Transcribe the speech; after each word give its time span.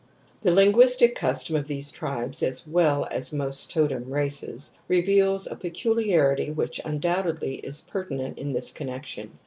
The 0.41 0.51
linguistic 0.51 1.13
customs 1.13 1.59
of 1.59 1.67
these 1.67 1.91
tribes, 1.91 2.41
as 2.41 2.65
well 2.65 3.07
as 3.11 3.31
of 3.31 3.37
most 3.37 3.69
totem 3.69 4.11
races, 4.11 4.71
reveals 4.87 5.45
a 5.45 5.55
peculiarity 5.55 6.49
which 6.49 6.81
undoubtedly 6.83 7.57
is 7.57 7.81
pertinent 7.81 8.39
in 8.39 8.53
this 8.53 8.71
connec 8.71 9.05
tion. 9.05 9.37